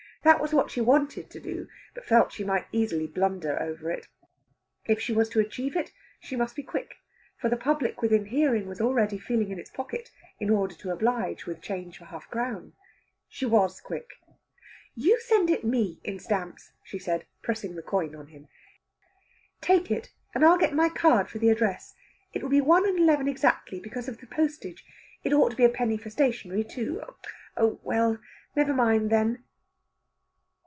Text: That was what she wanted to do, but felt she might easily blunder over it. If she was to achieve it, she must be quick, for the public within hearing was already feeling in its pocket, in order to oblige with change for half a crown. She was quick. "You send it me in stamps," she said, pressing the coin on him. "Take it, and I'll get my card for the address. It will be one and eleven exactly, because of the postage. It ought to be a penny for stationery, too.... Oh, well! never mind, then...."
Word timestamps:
That 0.23 0.39
was 0.39 0.53
what 0.53 0.69
she 0.69 0.81
wanted 0.81 1.31
to 1.31 1.39
do, 1.39 1.67
but 1.95 2.05
felt 2.05 2.31
she 2.31 2.43
might 2.43 2.67
easily 2.71 3.07
blunder 3.07 3.59
over 3.59 3.89
it. 3.89 4.07
If 4.85 4.99
she 5.01 5.13
was 5.13 5.27
to 5.29 5.39
achieve 5.39 5.75
it, 5.75 5.91
she 6.19 6.35
must 6.35 6.55
be 6.55 6.61
quick, 6.61 6.93
for 7.39 7.49
the 7.49 7.57
public 7.57 8.03
within 8.03 8.25
hearing 8.27 8.67
was 8.67 8.79
already 8.79 9.17
feeling 9.17 9.49
in 9.49 9.57
its 9.57 9.71
pocket, 9.71 10.11
in 10.39 10.51
order 10.51 10.75
to 10.75 10.91
oblige 10.91 11.47
with 11.47 11.59
change 11.59 11.97
for 11.97 12.05
half 12.05 12.25
a 12.27 12.29
crown. 12.29 12.73
She 13.29 13.47
was 13.47 13.81
quick. 13.81 14.09
"You 14.93 15.19
send 15.21 15.49
it 15.49 15.63
me 15.63 15.99
in 16.03 16.19
stamps," 16.19 16.71
she 16.83 16.99
said, 16.99 17.25
pressing 17.41 17.73
the 17.73 17.81
coin 17.81 18.13
on 18.13 18.27
him. 18.27 18.47
"Take 19.59 19.89
it, 19.89 20.11
and 20.35 20.45
I'll 20.45 20.59
get 20.59 20.75
my 20.75 20.89
card 20.89 21.29
for 21.31 21.39
the 21.39 21.49
address. 21.49 21.95
It 22.31 22.43
will 22.43 22.49
be 22.51 22.61
one 22.61 22.87
and 22.87 22.99
eleven 22.99 23.27
exactly, 23.27 23.79
because 23.79 24.07
of 24.07 24.19
the 24.19 24.27
postage. 24.27 24.85
It 25.23 25.33
ought 25.33 25.49
to 25.49 25.55
be 25.57 25.65
a 25.65 25.69
penny 25.69 25.97
for 25.97 26.11
stationery, 26.11 26.63
too.... 26.63 27.01
Oh, 27.57 27.79
well! 27.81 28.19
never 28.55 28.75
mind, 28.75 29.09
then...." 29.09 29.45